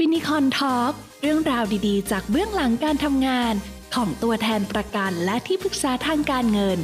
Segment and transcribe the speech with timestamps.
[0.00, 0.92] Finicon Talk
[1.22, 3.54] เรื่องราวดีๆ จากเบื้องหลังการทำงาน
[3.94, 6.78] ของตัวแทนประกันและที่ปรึกษาทางการเงิน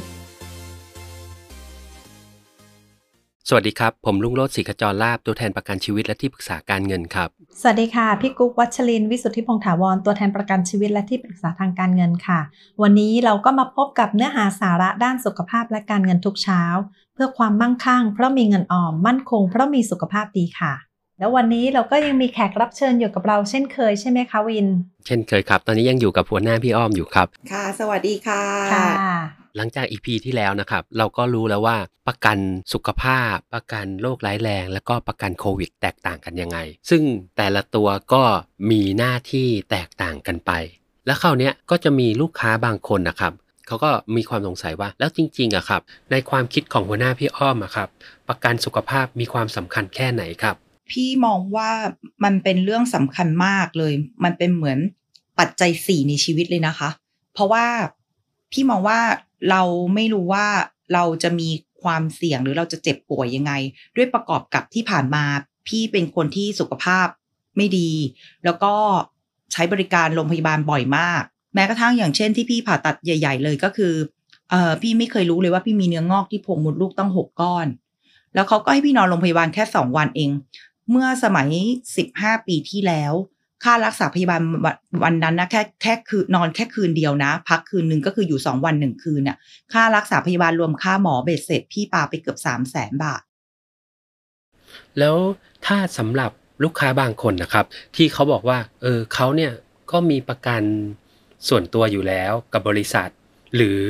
[3.49, 7.29] สวัสดีครับ ผมลุงโรจน์ศรีขจรลาบตัวแทนประกันชีวิตและที่ปรึกษาการเงินครับ
[7.61, 12.39] สวัสดีค่ะ พี่กุ๊กวัชรินทร์วิสุทธิพงษ์ถาวรตัวแทนประกันชีวิตและที่ปรึกษาทางการเงินค่ะ
[12.81, 16.63] วันนี้เราก็มาพบกับเนื้อหาสาระด้านสุขภาพและการเงินทุกเช้า
[17.13, 20.92] เพื่อความมั่งคั่ง เพราะมีเงินออมมั่นคง เพราะมีสุขภาพดีค่ะ
[21.23, 24.67] แล้ววันนี้เราก็ยังมีแขกรับเชิญอยู่กับเราเช่นเคยใช่ไหมคะวิน
[25.05, 28.41] เช่นเคยครับ ตอนนี้ยังอยู่กับหัวหน้าพี่อ้อมอยู่ครับ ค่ะ สวัสดีค่ะ
[28.73, 28.87] ค่ะ
[29.55, 32.37] หลังจากอีพีที่แล้วนะครับ เราก็รู้แล้วว่าประกัน
[32.73, 36.57] สุขภาพ ประกันโรคร้ายแรง แล้วก็ประกันโควิด แตกต่างกันยังไง
[36.89, 37.03] ซึ่ง
[37.37, 38.23] แต่ละตัวก็
[38.71, 40.51] มีหน้าที่แตกต่างกันไป
[41.05, 43.33] แล้วคราวเนี้ยก็จะมีลูกค้าบางคนนะครับ
[43.67, 47.89] เขาก็มีความสงสัยว่าแล้วจริงๆอะครับ ในความคิดของหัวหน้าพี่อ้อมอะครับ
[48.29, 50.55] ประกันสุขภาพมีความสำคัญแค่ไหนครับ
[50.91, 51.71] พี่มองว่า
[52.23, 54.79] มันเป็นเรื่องสำคัญมากเลย มันเป็นเหมือน
[55.39, 56.89] ปัจจัยสี่ในชีวิตเลยนะคะ
[57.33, 57.65] เพราะว่า
[58.51, 58.99] พี่มองว่า
[59.49, 59.61] เรา
[59.95, 60.47] ไม่รู้ว่า
[60.93, 61.49] เราจะมี
[61.83, 63.53] ความเสี่ยงหรือเราจะเจ็บป่วยยังไง
[63.95, 65.23] ด้วยประกอบกับที่ผ่านมา
[65.67, 67.07] พี่เป็นคนที่สุขภาพ
[67.57, 67.91] ไม่ดี
[68.45, 68.73] แล้วก็
[69.53, 71.21] ใช้บริการโรงพยาบาลบ่อยมาก
[71.55, 73.93] แม้กระทั่งอย่างเช่นที่พี่ผ่าตัดใหญ่ ๆ เลยก็คือ
[74.49, 77.67] เออพี่ไม่เคยรู้เลยว่าพี่มีเนื้องอกที่โพรงมดลูกต้องหกก้อน
[78.35, 80.29] แล้วเขาก็ให้พี่นอนโรงพยาบาลแค่สองวันเอง
[80.89, 81.49] เมื่อสมัย
[81.97, 83.13] สิบห้าปีที่แล้ว
[83.63, 84.41] ค่ารักษาพยาบาล
[85.03, 89.37] วันนนั้นนะแค่แค่คืนนอนแค่คืนเดียวนะ พักคืนหนึ่งก็คืออยู่สองวันหนึ่งคืนน่ะ
[89.73, 93.21] ค่ารักษาพยาบาลรวมค่าหมอเบ็ดเสร็จพี่ปาไปเกือบสามแสนบาท
[94.99, 95.15] แล้ว
[95.65, 96.31] ถ้าสำหรับ
[96.63, 99.51] ลูกค้าบางคนนะครับ ที่เขาบอกว่า เออเขาเนี่ย
[99.91, 100.61] ก็มีประกัน
[101.47, 103.09] ส่วนตัวอยู่แล้วกับบริษัท
[103.55, 103.81] หรือ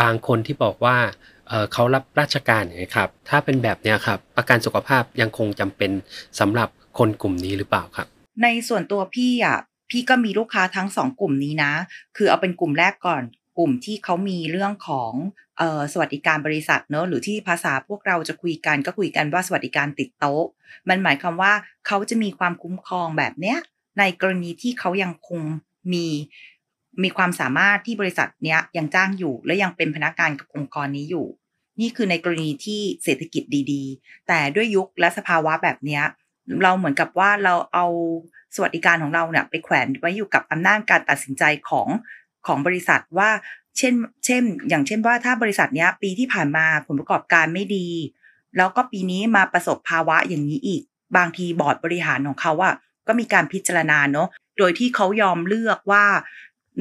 [0.00, 0.96] บางคนที่บอกว่า
[1.48, 5.90] เออเขารับราชการอย่างนี้ยครับ ถ้าเป็นแบบเนี้ยครับ ประกันสุขภาพยังคงจำเป็น
[6.40, 6.68] สำหรับ
[6.98, 8.06] คนกลุ่มนี้หรือเปล่าครับ
[8.42, 9.58] ในส่วนตัวพี่อะ
[9.90, 11.72] พี่ก็มีลูกค้าทั้งสองกลุ่มนี้นะ
[12.16, 13.22] คือเอาเป็นกลุ่มแรกก่อน
[13.58, 15.12] กลุ่มที่เขามีเรื่องของ
[15.60, 20.44] ออสวัสดิการบริษัทเนอะหรือที่ภาษาพวกเราจะคุยกันก็คุยกันว่าสวัสดิการติดโต๊ะ
[20.88, 21.52] มันหมายความว่า
[21.86, 23.58] เขาจะมีความคุ้มครองแบบเนี้ย
[23.98, 25.42] ในกรณีที่เขายังคง
[25.92, 26.06] มี
[27.02, 31.26] มีความสามารถที่บริษัทเนี้ยยังจ้างอยู่ และยังเป็นพนักงานกับองค์กรนี้อยู่
[31.80, 36.04] นี่คือในกรณีที่เศรษฐกิจดีๆ แต่ด้วยยุคและสภาวะแบบเนี้ย
[36.62, 37.86] เราเหมือนกับว่าเราเอา
[38.54, 41.88] สวัสดิการของเราเนี่ยไปแขวนไว้อยู่กับอำนาจการตัดสินใจของ
[42.46, 43.30] ของบริษัทว่า
[43.78, 43.94] เช่น
[44.24, 47.88] เช่น อย่างเช่นว่าถ้าบริษัทเนี้ยปีที่ผ่านมาผลประกอบการไม่ดี
[48.56, 50.82] แล้วก็ปีนี้มาประสบภาวะอย่างนี้อีก
[51.16, 52.74] บางทีบอร์ดบริหารของเขาอะ
[53.06, 54.28] ก็มีการพิจารณาเนาะ
[54.58, 56.04] โดยที่เขายอมเลือกว่า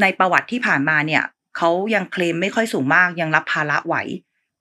[0.02, 1.24] ในประวัติที่ผ่านมาเนี่ย
[1.58, 3.96] เขายังเคลมไม่ค่อยสูงมากยังรับภาระไหว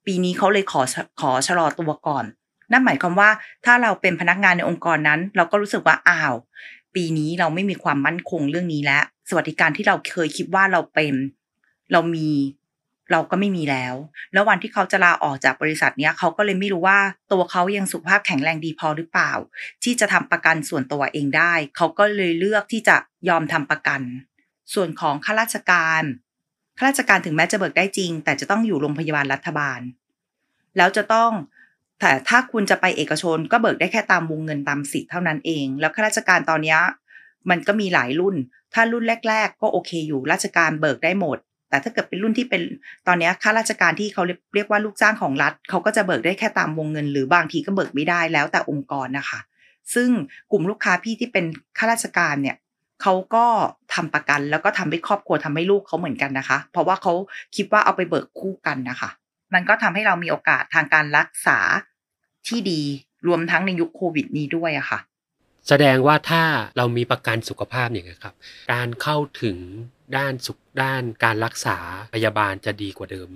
[0.07, 0.83] ปีนี้เขาเลยขอ
[1.21, 2.25] ขอชะลอตัวก่อน
[2.73, 3.31] นั่นหมายความว่า
[3.65, 6.35] ถ้าเราเป็นพนักงานในองค์กรนั้น เราก็รู้สึกว่าอ้าว
[6.95, 11.15] ปีนี้เราไม่มีความมั่นคงเรื่องนี้แล้ว สวัสดิการที่เราเคยคิดว่าเราเป็น
[11.93, 12.29] เรามี
[13.13, 13.95] เราก็ไม่มีแล้ว
[14.33, 16.99] แล้ววันที่เขาจะลาออกจากบริษัทเนี้ยเขาก็เลยไม่รู้ว่า
[17.33, 19.33] ตัวเขายังสุขภาพแข็งแรงดีพอหรือเปล่า
[19.85, 22.97] ที่จะทำประกันส่วนตัวเองได้ เขาก็เลยเลือกที่จะ
[23.29, 24.01] ยอมทำประกัน
[24.75, 26.03] ส่วนของข้าราชการ
[26.79, 29.81] ข้าราชการถึงแม้จะเบิกได้จริง แต่จะต้องอยู่โรงพยาบาลรัฐบาล
[30.77, 31.31] แล้วจะต้อง
[32.01, 36.77] แต่ถ้าคุณจะไปเอกชนก็เบิกได้แค่ตามวงเงินตามสิทธิ์เท่านั้นเอง แล้วข้าราชการตอนนี้
[37.51, 38.37] มันก็มีหลายรุ่น
[38.75, 41.39] ถ้ารุ่นแรก ๆ ก็โอเคอยู่ราชการเบิกได้หมด
[41.69, 42.63] แต่ถ้าเกิดเป็นรุ่นที่เป็น
[43.07, 44.23] ตอนนี้ข้าราชการที่เขา
[44.55, 49.41] เรียกว่าลูกจ้างของรัฐเขาก็จะเบิกได้แค่ตามวงเงิน หรือบางทีก็เบิกไม่ได้แล้วแต่องค์กรนะคะ
[49.95, 50.09] ซึ่ง
[50.53, 51.45] กลุ่มลูกค้าพี่ที่เป็น
[51.79, 52.57] ข้าราชการเนี่ย
[53.03, 53.47] เขาก็
[53.95, 57.13] ทำประกันแล้วก็ทำให้ครอบครัวทำให้ลูกเขาเหมือนกันนะคะ เพราะว่าเขา
[57.57, 59.11] คิดว่าเอาไปเบิกคู่กันนะคะ
[59.55, 61.59] มันก็ทำให้เรามีโอกาสทางการรักษา
[62.49, 62.83] ที่ดี
[63.27, 65.01] รวมทั้งในยุคโควิดนี้ด้วยอะค่ะ
[65.69, 66.43] แสดงว่าถ้า
[66.77, 68.35] เรามีประกันสุขภาพอย่างนี้ยครับ
[68.73, 69.57] การเข้าถึง
[70.17, 71.79] ด้านสุขด้านการรักษา
[72.15, 73.29] พยาบาลจะดีกว่าเดิม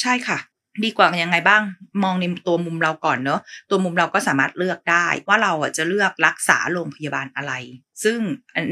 [0.00, 0.38] ใช่ค่ะ
[0.84, 1.62] ดีกว่ายังไงบ้าง
[2.02, 3.40] มองในตัวมุมเราก่อนเนอะ
[3.70, 7.52] ตัวมุมเราก็สามารถเลือกได้ ว่าเราจะเลือกรักษาโรงพยาบาลอะไร
[8.04, 8.18] ซึ่ง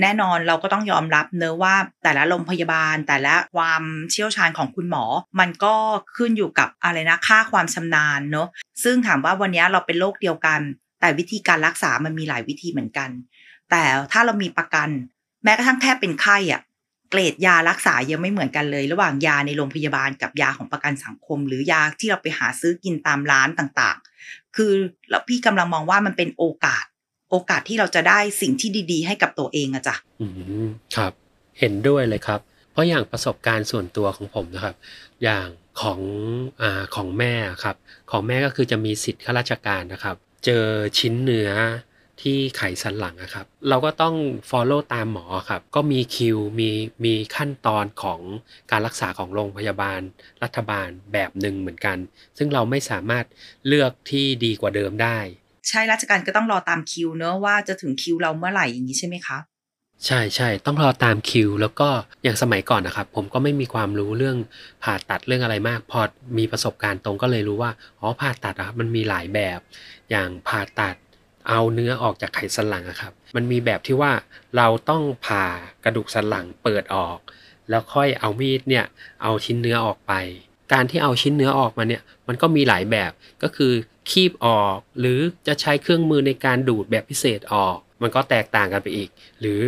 [0.02, 5.04] แน่นอนเราก็ต้องยอมรับเนอะว่าแต่ละโรงพยาบาล แต่ละความเชี่ยวชาญของคุณหมอ
[5.40, 5.74] มันก็
[6.16, 8.48] ขึ้นอยู่กับอะไรนะค่าความชำนาญเนอะ
[8.84, 10.60] ซึ่งถามว่าวันนี้เราเป็นโรคเดียวกัน
[11.00, 13.10] แต่วิธีการรักษามันมีหลายวิธีเหมือนกัน
[13.70, 13.82] แต่
[14.12, 14.88] ถ้าเรามีประกัน
[15.44, 16.62] แม้กระทั่งแค่เป็นไข้อะ
[17.10, 24.72] เกรดยารักษายังไม่เหมือนกันเลย ระหว่างยาในโรงพยาบาลกับยาของประกันสังคม หรือยาที่เราไปหาซื้อกินตามร้านต่างๆ คือ
[25.10, 26.84] แล้วพี่กำลังมองว่ามันเป็นโอกาส
[27.30, 30.26] โอกาสที่เราจะได้สิ่งที่ดีๆ ให้กับตัวเองอะจ้ะอื
[30.64, 31.12] มครับ
[31.58, 32.40] เห็นด้วยเลยครับ
[32.72, 34.74] เพราะอย่างประสบการณ์ส่วนตัวของผมนะครับ
[35.22, 35.46] อย่าง
[35.82, 36.00] ของ
[36.62, 37.76] อ่าของแม่ครับ
[38.10, 40.64] ของแม่ก็คือจะมีสิทธิ์ข้าราชการนะครับ เจอ
[40.98, 41.50] ชิ้นเนื้อ
[42.22, 44.14] ที่ไขสันหลังอะครับ เราก็ต้อง
[44.50, 46.70] follow ตามหมอครับ ก็มีคิวมี
[47.04, 48.20] มีขั้นตอนของ
[48.70, 50.00] การรักษาของโรงพยาบาล
[50.42, 51.98] รัฐบาลแบบหนึ่งเหมือนกัน
[52.38, 53.24] ซึ่งเราไม่สามารถ
[53.66, 55.18] เลือกที่ดีกว่าเดิมได้
[55.68, 59.38] ใช่ราชการก็ต้องรอตามคิวเนอะว่าจะถึงคิวเราเมื่อไหร่อย่างนี้ใช่ไหมคะ
[60.06, 61.88] ใช่ใช่ต้องรอตามคิว แล้วก็
[62.22, 64.36] อย่างสมัยก่อนนะครับ ผมก็ไม่มีความรู้เรื่อง
[64.82, 66.00] ผ่าตัดเรื่องอะไรมาก พอ
[66.38, 67.70] มีประสบการณ์ตรงก็เลยรู้ว่า
[68.00, 69.60] อ๋อผ่าตัดอะครับมันมีหลายแบบ
[70.10, 70.96] อย่างผ่าตัด
[71.48, 74.12] เอาเนื้อออกจากไขสันหลังครับ มันมีแบบที่ว่า
[74.56, 75.46] เราต้องผ่า
[75.84, 77.18] กระดูกสันหลังเปิดออก
[77.68, 78.84] แล้วค่อยเอามีดเนี่ย
[79.22, 80.12] เอาชิ้นเนื้อออกไป
[80.72, 83.12] การที่เอาชิ้นเนื้อออกมาเนี่ยมันก็มีหลายแบบ
[83.42, 83.72] ก็คือ
[84.10, 89.08] คีบออก หรือจะใช้เครื่องมือในการดูดแบบพิเศษออก มันก็แตกต่างกันไปอีก
[89.40, 89.60] หรือ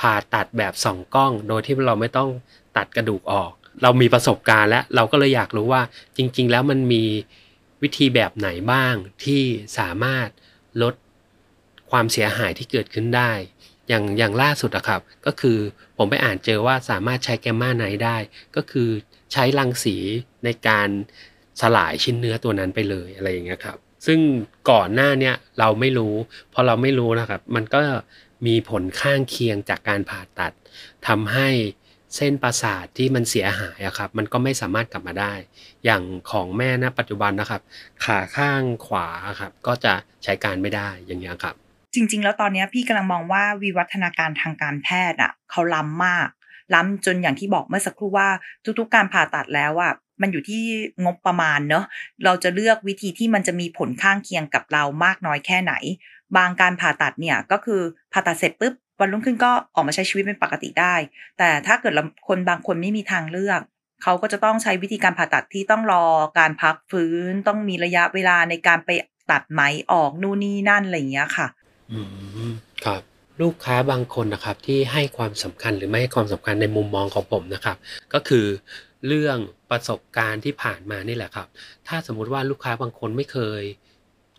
[0.00, 2.30] ผ่าตัดแบบสองกล้อง โดยที่เราไม่ต้อง
[2.76, 3.52] ตัดกระดูกออก
[3.82, 5.82] เรามีประสบการณ์แล้วเราก็เลยอยากรู้ว่า
[6.16, 7.04] จริง ๆ แล้วมันมี
[7.82, 8.94] วิธีแบบไหนบ้าง
[9.24, 9.42] ที่
[9.78, 10.28] สามารถ
[10.82, 10.94] ลด
[11.94, 13.32] ความเสียหายที่เกิดขึ้นได้
[13.88, 15.58] อย่างอย่างล่าสุดอะครับ ก็คือ
[15.96, 18.16] ผมไปอ่านเจอว่าสามารถใช้แกมมาไนได้
[18.56, 18.88] ก็คือ
[19.32, 19.96] ใช้รังสี
[20.44, 20.88] ในการ
[21.60, 24.20] สลายชิ้นเนื้อตัวนั้นไปเลยอะไรอย่างเงี้ยครับ ซึ่ง
[24.70, 26.14] ก่อนหน้าเนี้ยเราไม่รู้
[26.52, 27.80] พอเราไม่รู้นะครับ มันก็
[28.46, 30.52] มีผลข้างเคียงจากการผ่าตัด
[31.06, 31.48] ทำให้
[32.16, 35.34] เส้นประสาทที่มันเสียหายอะครับ มันก็ไม่สามารถกลับมาได้
[35.84, 37.62] อย่างของแม่ณปัจจุบันนะครับ
[38.04, 39.08] ขาข้างขวา
[39.40, 39.94] ครับ ก็จะ
[40.24, 41.54] ใช้การไม่ได้อย่างเงี้ยครับ
[41.94, 46.28] จริง ๆ แล้วตอนนี้พี่กำลังมองว่าวิวัฒนาการทางการแพทย์อะเขาล้ำมาก
[46.74, 48.28] ล้ำจนอย่างที่บอกเมื่อสักครู่ว่า
[48.78, 50.62] ทุกๆการผ่าตัดแล้วอะมันอยู่ที่
[51.04, 51.84] งบประมาณเนอะ
[52.24, 55.74] เราจะเลือกวิธีที่มันจะมีผลข้างเคียงกับเรามากน้อยแค่ไหน
[56.36, 57.80] บางการผ่าตัดเนี่ยก็คือ
[58.12, 60.94] ผ่าตัดเสร็จปุ๊บวันรุ่งขึ้นก็ออกมาใช้ชีวิตเป็นปกติได้
[61.38, 61.92] แต่ถ้าเกิด
[62.28, 63.60] คนบางคนไม่มีทางเลือก
[64.02, 66.04] เขาก็จะต้องใช้วิธีการผ่าตัดที่ต้องรอ
[66.38, 68.90] การพักฟื้น ต้องมีระยะเวลาในการไป
[69.30, 69.62] ตัดไหม
[69.92, 71.46] ออกนู่นนี่นั่นอะไรอย่างเงี้ยค่ะ
[72.86, 73.02] ครับ
[73.42, 77.76] ลูกค้าบางคนนะครับที่ให้ความสำคัญหรือไม่ให้ความสำคัญในมุมมองของผมนะครับ
[78.14, 78.46] ก็คือ
[79.06, 79.38] เรื่อง
[79.70, 81.48] ประสบการณ์ที่ผ่านมานี่แหละครับ
[81.88, 83.62] ถ้าสมมุติว่าลูกค้าบางคนไม่เคย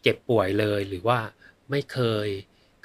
[0.01, 1.19] เจ็บป่วยเลยหรือว่า
[1.71, 2.27] ไม่เคย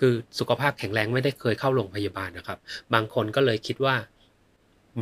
[0.01, 2.59] คือสุขภาพแข็งแรงไม่ได้เคยเข้าโรงพยาบาลนะครับ
[2.95, 3.97] บางคนก็เลยคิดว่า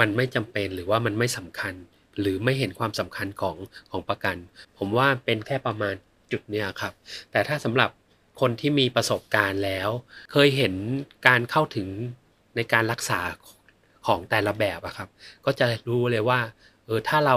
[0.01, 1.75] มันไม่จำเป็นหรือว่ามันไม่สำคัญ
[2.21, 3.57] หรือไม่เห็นความสำคัญของ
[3.91, 4.37] ของประกัน
[4.79, 5.95] ผมว่าเป็นแค่ประมาณ
[6.33, 6.93] จุดเนี้ยครับ
[7.31, 7.91] แต่ถ้าสำหรับ
[8.41, 9.89] คนที่มีประสบการณ์แล้ว
[10.33, 10.75] เคยเห็น
[11.27, 11.89] การเข้าถึง
[12.57, 13.21] ในการรักษา
[14.07, 15.09] ของแต่ละแบบอะครับ
[15.47, 16.41] ก็จะรู้เลยว่า
[16.87, 17.37] เออถ้าเรา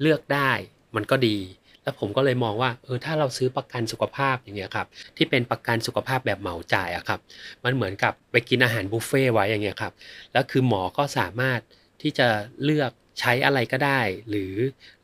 [0.00, 0.50] เลือกได้
[0.96, 1.38] มันก็ดี
[1.82, 4.86] แล้วผมก็เลยมองว่าเออถ้าเราซื้อประกันสุขภาพอย่างเงี้ยครับ
[5.16, 7.20] ที่เป็นประกันสุขภาพแบบเหมาจ่ายอะครับ
[7.64, 9.92] มันเหมือนกับไปกินอาหารบุฟเฟ่ไว้อย่างเงี้ยครับ
[10.32, 11.60] แล้วคือหมอก็สามารถ
[12.02, 12.28] ที่จะ
[12.64, 14.52] เลือกใช้อะไรก็ได้ หรือ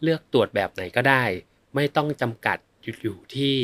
[0.03, 1.25] เลือกตรวจแบบไหนก็ได้
[1.75, 3.57] ไม่ต้องจำกัดอยู่ที่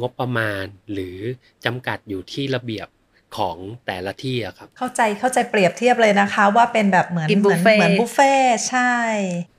[0.00, 1.18] งบประมาณหรือ
[1.64, 2.88] จำกัดอยู่ที่ระเบียบ
[3.36, 3.56] ของ
[3.86, 8.92] แต่ละที่อะครับ เข้าใจเข้าใจเปรียบเทียบเลยนะคะ ว่าเป็นแบบเหมือนกินเหมือนบุฟเฟ่ต์เหมือนบุฟเฟ่ต์ใช่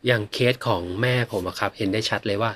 [0.08, 2.52] อย่างเคสของแม่ผมอะครับ เห็นได้ชัดเลยว่า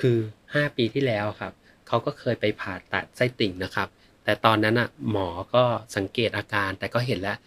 [0.00, 1.52] คือ 5 ปีที่แล้วครับ
[1.88, 3.88] เขาก็เคยไปผ่าตัดไส้ติ่งนะครับ
[4.24, 5.64] แต่ตอนนั้นอะหมอก็
[5.96, 7.38] สังเกตอาการแต่ก็เห็นแล้ว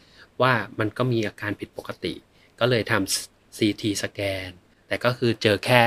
[0.41, 2.13] ว่ามันก็มีอาการผิดปกติ
[2.59, 4.49] ก็เลยทำ CT สแกน
[4.87, 5.83] แต่ก็คือเจอแค่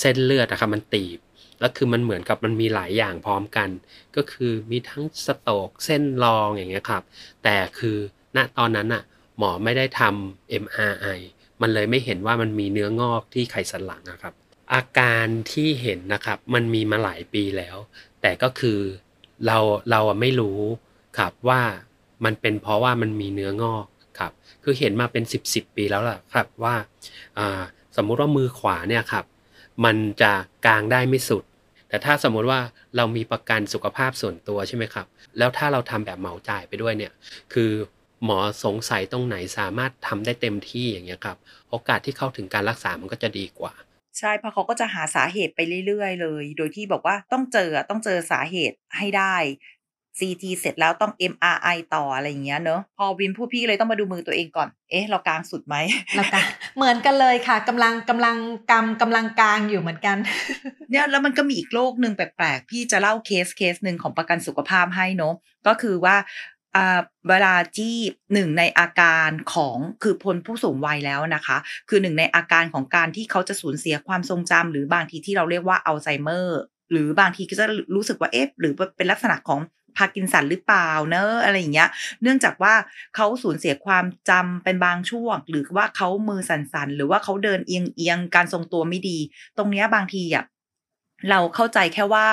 [0.00, 1.18] เส้นเลือดนะครับมันตีบ
[1.60, 3.68] แล้วคือมันเหมือนกับมันมีหลายอย่างพร้อมกัน
[4.16, 7.02] ก็คือมีทั้งสโตกเส้นรองอย่างเงี้ยครับ
[7.44, 7.96] แต่คือ
[8.36, 9.02] ณตอนนั้นอะ
[9.38, 11.20] หมอไม่ได้ทำ MRI
[11.60, 14.34] มันเลยไม่เห็นว่ามันมีเนื้องอกที่ไขสันหลังนะครับ
[14.72, 17.76] อาการที่เห็นนะครับมันมีมาหลายปีแล้ว
[18.22, 18.78] แต่ก็คือ
[19.46, 19.58] เรา
[19.90, 20.60] เราอะไม่รู้
[21.18, 21.62] ครับว่า
[22.24, 23.86] มันเป็นเพราะว่ามันมีเนื้องอก
[24.18, 24.32] ครับ
[24.62, 26.74] คือเห็นมาเป็น 10บสปีแล้วล่ะครับว่า
[27.38, 27.62] อ่า
[27.96, 29.24] สมมุติว่ามือขวาเนี่ยครับ
[29.84, 30.32] มันจะ
[30.66, 31.44] กางได้ไม่สุด
[31.88, 32.60] แต่ถ้าสมมุติว่า
[32.96, 35.06] เรามีประกันสุขภาพส่วนตัวใช่ไหมครับ
[35.38, 37.12] แล้วถ้าเราทำแบบเหมาจ่ายไปด้วยเนี่ย
[37.52, 37.70] คือ
[38.24, 41.36] หมอสงสัยตรงไหนสามารถทำได้เต็มที่อย่างเงี้ยครับ
[41.70, 43.72] โอกาสที่เข้าถึงการรักษามันก็จะดีกว่า
[44.18, 49.36] ใช่เพราะเขาก็จะหาสาเหตุไปเรื่อยๆ เลย โดยที่บอกว่าต้องเจอต้องเจอสาเหตุให้ได้
[50.18, 55.76] CT เสร็จแล้วต้อง MRI ต่ออะไรอย่างเงี้ยเนอะพอวินพูดพี่เลยต้องมาดูมือตัวเองก่อน เอ๊ะ เรากลางสุดไหม
[56.16, 56.42] แล้วกัน
[56.76, 58.36] เหมือนกันเลยค่ะกำลังกำลัง
[58.70, 60.16] กำกำลังกลางอยู่เหมือนกัน
[60.90, 65.34] เนี่ยแล้วมันก็มีอีกโรคหนึ่งแปลกๆ พี่จะเล่า case case หนึ่งของประกันสุขภาพให้เนอะ
[65.66, 66.16] ก็คือว่า
[66.76, 67.94] อ่าเวลาที่
[68.32, 71.56] หนึ่งในอาการของคือพลผู้สูงวัยแล้วนะคะ
[71.88, 79.60] คือหนึ่งในอาการของการที่เขาจะสูญเสียความทรงจำหรือบางทีที่เราเรียกว่าอัลไซเมอร์หรือบางทีก็จะรู้สึกว่าเอ๊ะหรือเป็นลักษณะของ
[79.96, 81.88] พาร์กินสันหรือเปล่าเนอะอะไรอย่างเงี้ย
[82.22, 82.74] เนื่องจากว่า
[83.16, 89.18] เขาสูญเสียความจำเป็นบางช่วง หรือว่าเขามือสั่นๆ หรือว่าเขาเดินเอียงเอียงการทรงตัวไม่ดี
[89.56, 90.44] ตรงเนี้ยบางทีอะ
[91.30, 92.26] เราเข้าใจแค่ว่า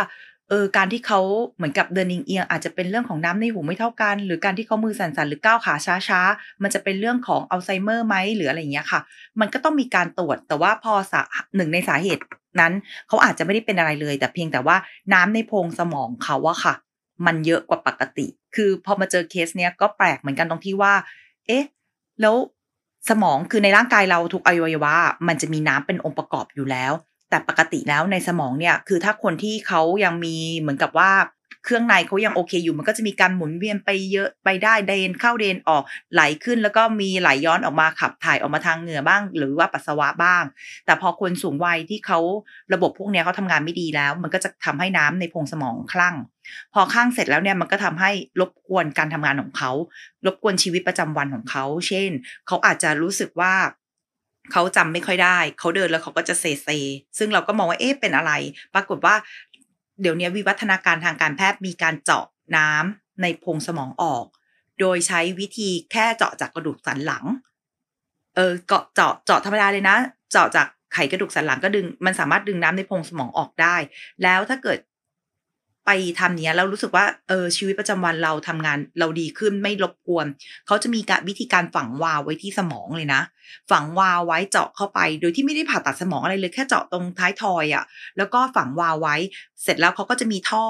[0.49, 1.19] เออการที่เขา
[1.55, 5.73] เหมือนกับเดินเอียงๆอาจจะเป็นเรื่องของน้ำในหูไม่เท่ากัน หรือการที่เขามือสั่นๆหรือก้าวขา
[6.07, 8.99] ช้าๆ มันจะเป็นเรื่องของอัลไซเมอร์ไหมหรืออะไรอย่างเงี้ยค่ะ
[9.39, 11.21] มันก็ต้องมีการตรวจแต่ว่าพอสา
[11.55, 12.23] หนึ่งในสาเหตุ
[12.59, 12.73] นั้น
[13.07, 14.75] เขาอาจจะไม่ได้เป็นอะไรเลย แต่เพียงแต่ว่า
[15.13, 16.73] น้ำในโพรงสมองเขาอะค่ะ
[17.25, 20.93] มันเยอะกว่าปกติ คือพอมาเจอเคสเนี้ยก็แปลกเหมือนกันตรงที่ว่า
[21.47, 21.63] เอ๊ะ
[22.21, 22.35] แล้ว
[23.09, 24.93] สมองคือในร่างกายเราทุกอวัยวะ
[25.27, 26.93] มันจะมีน้ำเป็นองค์ประกอบอยู่แล้ว
[27.29, 31.11] แต่ปกติแล้วในสมองเนี่ย คือถ้าคนที่เขายังมีเหมือนกับว่า
[31.65, 40.43] เครื่องในเขายังโอเคอยู่มันก็จะมีการหมุนเวียนไปเยอะไปได้เดนเข้าเดนออกไหลขึ้นแล้วก็มีไหลย้อนออกมาขับถ่ายออกมาทางเหงื่อบ้าง หรือว่าปัสสาวะบ้าง
[40.85, 42.19] แต่พอคนสูงวัยที่เขา
[42.73, 46.15] ระบบพวกนี้เขาทำงานไม่ดีแล้ว มันก็จะทำให้น้ำในโพรงสมองคลั่ง
[46.73, 49.71] พอคลั่งเสร็จแล้วเนี่ยมันก็ทำให้รบกวนการทำงานของเขา
[50.25, 52.09] รบกวนชีวิตประจำวันของเขา เช่น
[52.47, 53.53] เขาอาจจะรู้สึกว่า
[54.51, 56.69] เขาจำไม่ค่อยได้ เขาเดินแล้วเขาก็จะเซเซ
[57.17, 58.31] ซึ่งเราก็มองว่าเอ๊ะเป็นอะไร
[58.75, 59.15] ปรากฏว่า
[60.01, 62.25] เดี๋ยวนี้วิวัฒนาการทางการแพทย์มีการเจาะ
[62.57, 64.25] น้ำในโพรงสมองออก
[64.79, 67.25] โดยใช้วิธีแค่เจาะจากกระดูกสันหลัง
[68.35, 69.97] เออเจาะเจาะเจาะธรรมดาเลยนะ
[70.31, 73.75] เจาะจากไขกระดูกสันหลังก็ดึง มันสามารถดึงน้ำในโพรงสมองออกได้
[74.23, 74.77] แล้วถ้าเกิด
[75.85, 80.25] ไปทำเนี้ยแล้วรู้สึกว่าเออชีวิตประจำวันเราทำงานเราดีขึ้นไม่รบกวน
[80.67, 83.21] เขาจะมีการวิธีการฝังวาวไว้ที่สมองเลยนะ
[83.71, 87.83] ฝังวาวไว้เจาะเข้าไป โดยที่ไม่ได้ผ่าตัดสมองอะไรเลยแค่เจาะตรงท้ายทอยอะ่ะ
[88.17, 89.15] แล้วก็ฝังวาวไว้
[89.63, 90.65] เสร็จแล้วเขาก็จะมีท่อ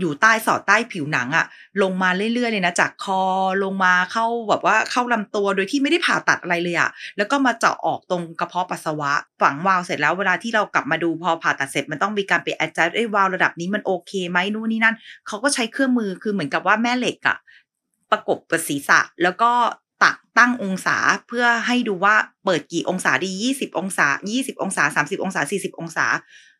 [0.00, 1.46] อยู่ใต้สอดใต้ผิวหนังอะ
[1.82, 3.20] ลงมาเรื่อยๆเลยนะจากคอ
[3.64, 14.96] ลงมาเข้าแบบว่าเข้าลำตัวโดยที่ไม่ได้ผ่าตัดอะไรเลยอะแล้วก็มาเจาะออกตรงกระเพาะปัสสาวะ ฝังวาล์วเสร็จแล้วเวลาที่เรากลับมาดูพอผ่าตัดเสร็จมันต้องมีการไปแอดจัดเอ้วาล์วระดับนี้มันโอเคไหมนู่นนี่นั่น
[15.26, 17.36] เขาก็ใช้เครื่องมือคือเหมือนกับว่าแม่เหล็กอะ
[18.10, 19.50] ประกบกับศีรษะแล้วก็
[20.02, 20.96] ตักตั้งองศา
[21.28, 26.06] เพื่อให้ดูว่าเปิดกี่องศาดียี่สิบองศายี่สิบองศาสามสิบองศาสี่สิบองศา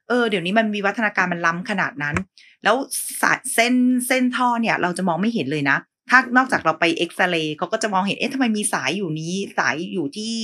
[0.09, 2.17] เออเดี๋ยวนี้มันมีวัฒนาการมันล้ำขนาดนั้น
[2.65, 2.77] แล้ว
[3.23, 3.75] สายเส้น
[4.07, 5.79] เส้นท่อเนี่ย เราจะมองไม่เห็นเลยนะ
[6.11, 10.35] ถ้านอกจากเราไปเอ็กซเรย์เขาก็จะมองเห็นเอ๊ะทำไมมีสายอยู่นี้ สายอยู่ที่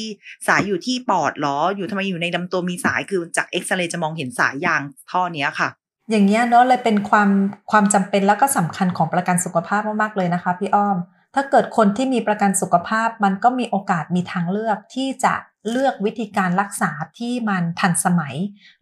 [0.48, 5.68] สายอยู่ที่ปอดหรอ อยู่ทำไมอยู่ในลำตัวมีสายคือจากเอ็กซเรย์จะมองเห็นสายยางท่อเนี้ยค่ะ
[6.10, 7.30] อย่างเงี้ยเนาะเลยเป็นความ
[7.70, 10.96] ความจำเป็นแล้วก็สำคัญของประกันสุขภาพมากๆเลยนะคะ พี่อ้อม
[11.34, 15.34] ถ้าเกิดคนที่มีประกันสุขภาพมันก็มีโอกาสมีทางเลือกที่จะ
[15.70, 18.34] เลือกวิธีการรักษาที่มันทันสมัย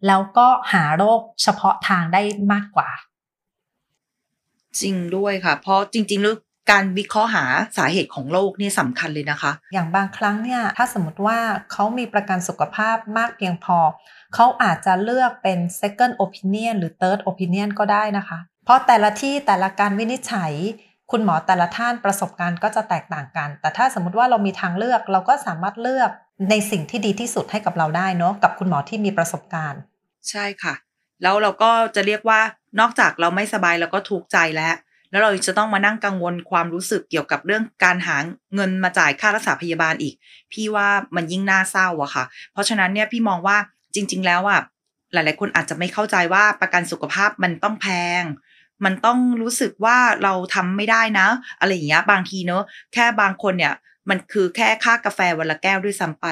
[0.07, 2.21] แล้วก็หาโรคเฉพาะทางได้
[2.53, 2.89] มากกว่า
[4.81, 6.35] จริงด้วยค่ะ เพราะจริงๆแล้ว
[6.71, 7.45] การวิเคราะห์หา
[7.77, 11.39] สาเหตุของโรคนี่สำคัญเลยนะคะ อย่างบางครั้งเนี่ยถ้าสมมติว่า
[11.71, 13.77] เขามีประกันสุขภาพมากเพียงพอ
[14.35, 20.53] เขาอาจจะเลือกเป็น second opinion หรือ third opinion ก็ได้นะคะ เพราะแต่ละที่แต่ละการวินิจฉัย
[21.11, 26.11] คุณหมอแต่ละท่านประสบการณ์ก็จะแตกต่างกัน แต่ถ้าสมมติว่าเรามีทางเลือกเราก็สามารถเลือก
[26.49, 29.81] ในสิ่งที่ดีที่สุดให้กับเราได้เนาะกับคุณหมอที่มีประสบการณ์
[30.29, 30.73] ใช่ค่ะ
[31.23, 32.39] แล้วเราก็จะเรียกว่า
[32.79, 34.75] นอกจากเราไม่สบายเราก็ทุกข์ใจแล้ว
[35.11, 38.17] แล้วเราจะต้องมานั่งกังวลความรู้สึกเกี่ยวกับเรื่องการหา
[38.55, 40.13] เงินมาจ่ายค่ารักษาพยาบาลอีก
[40.51, 42.23] พี่ว่ามันยิ่งน่าเศร้าอะค่ะ
[42.53, 43.57] เพราะฉะนั้นเนี่ยพี่มองว่า
[43.95, 44.61] จริง ๆ แล้วอะ
[45.13, 47.87] หลาย ๆ คนอาจจะไม่เข้าใจว่าประกันสุขภาพมันต้องแพ
[48.21, 48.23] ง
[48.85, 51.27] มันต้องรู้สึกว่าเราทำไม่ได้นะ
[51.59, 53.73] อะไรอย่างเงี้ยบางทีเนอะแค่บางคนเนี่ย
[54.09, 56.27] มันคือแค่ค่ากาแฟวันละแก้วด้วยซ้ำไป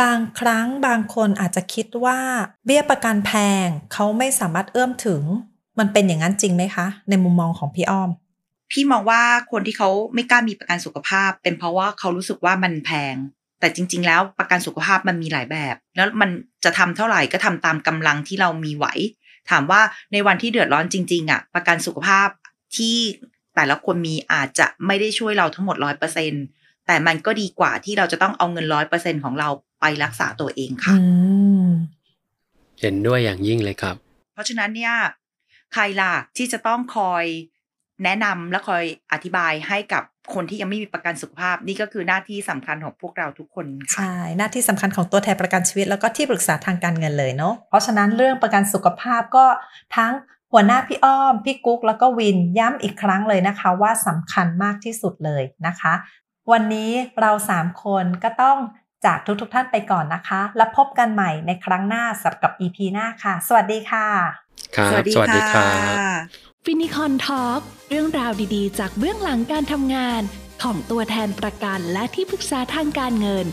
[0.00, 2.18] บางครั้งบางคนอาจจะคิดว่า
[2.66, 3.32] เบี้ยประกันแพ
[3.64, 5.22] งเขาไม่สามารถเอื้อมถึง
[5.78, 8.10] มันเป็นอย่างนั้นจริงไหมคะ ในมุมมองของพี่อ้อม
[8.70, 13.14] พี่มองว่าคนที่เขาไม่กล้ามีประกันสุขภาพ เป็นเพราะว่าเขารู้สึกว่ามันแพง
[13.60, 16.30] แต่จริง ๆ แล้วประกันสุขภาพมันมีหลายแบบ แล้วมัน
[16.64, 18.86] จะทำเท่าไหร่ก็ทำตามกำลังที่เรามีไหว
[19.50, 19.80] ถามว่า
[20.12, 22.28] ในวันที่เดือดร้อนจริง ๆอะ ประกันสุขภาพ
[22.76, 22.96] ที่
[23.54, 26.32] แต่ละคนมีอาจจะไม่ได้ช่วยเราทั้งหมดร้อยเปอร์เซ็น
[26.86, 29.48] แต่มันก็ดีกว่าที่เราจะต้องเอาเงินร้อยเปอร์เซ็นของเรา
[29.80, 31.04] ไปรักษาตัวเองค่ะอื
[31.64, 31.68] ม
[32.80, 33.96] เห็นด้วยอย่างยิ่งเลยครับ
[34.32, 34.94] เพราะฉะนั้นเนี่ย
[35.72, 37.24] ใครล่ะที่จะต้องคอย
[38.04, 49.46] แนะนำและคอยอธิบายให้กับ คนที่ยังไม่มีประกันสุขภาพ นี่ก็คือหน้าที่สำคัญของพวกเราทุกคนค่ะใช่หน้าที่สำคัญของตัวแทนประกันชีวิต แล้วก็ที่ปรึกษาทางการเงินเลยเนาะเพราะฉะนั้นเรื่องประกันสุขภาพก็
[49.96, 50.12] ทั้ง
[50.52, 55.92] หัวหน้าพี่อ้อม พี่กุ๊กแล้วก็วินย้ำอีกครั้งเลยนะคะ ว่าสำคัญมากที่สุดเลยนะคะ
[56.52, 58.58] วันนี้เราสามคนก็ต้อง
[59.06, 64.06] จากทุกๆทท่านไปก่อนนะคะ แล้วพบกันใหม่ในครั้งหน้าสำหรับ EP หน้าค่ะ สวัสดีค่ะ
[64.76, 65.66] ครับ สวัสดีสวัสดีคค่ะรั
[66.46, 70.22] บ ฟินิคอนทอล์กเรื่องราวดีๆ จากเบื้องหลังการทำงาน
[70.62, 73.46] ของตัวแทนประกันและที่ปรึกษาทางการเงิน